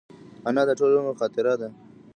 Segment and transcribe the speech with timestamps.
[0.47, 1.69] انا د ټول عمر خاطره ده